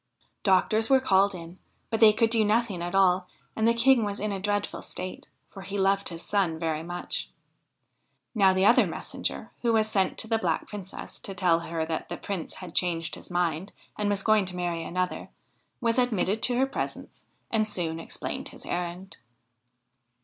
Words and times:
Doctors 0.41 0.89
were 0.89 0.99
called 0.99 1.35
in, 1.35 1.59
but 1.91 1.99
they 1.99 2.11
could 2.11 2.31
do 2.31 2.43
nothing 2.43 2.81
at 2.81 2.95
all, 2.95 3.27
and 3.55 3.67
the 3.67 3.73
King 3.75 4.03
was 4.03 4.19
in 4.19 4.31
a 4.31 4.39
dreadful 4.39 4.81
state, 4.81 5.27
for 5.51 5.61
he 5.61 5.77
loved 5.77 6.09
his 6.09 6.23
son 6.23 6.57
very 6.57 6.81
much. 6.81 7.29
Now 8.33 8.51
the 8.51 8.65
other 8.65 8.87
messenger, 8.87 9.51
who 9.61 9.73
was 9.73 9.87
sent 9.87 10.17
to 10.17 10.27
the 10.27 10.39
Black 10.39 10.67
Princess 10.67 11.19
to 11.19 11.35
tell 11.35 11.59
her 11.59 11.85
that 11.85 12.09
the 12.09 12.17
Prince 12.17 12.55
had 12.55 12.73
changed 12.73 13.13
his 13.13 13.29
mind 13.29 13.73
and 13.95 14.09
was 14.09 14.23
going 14.23 14.45
to 14.45 14.55
marry 14.55 14.81
another, 14.81 15.29
was 15.79 15.99
admitted 15.99 16.41
to 16.41 16.57
her 16.57 16.65
presence 16.65 17.25
and 17.51 17.69
soon 17.69 17.99
explained 17.99 18.49
his 18.49 18.65
errand. 18.65 19.17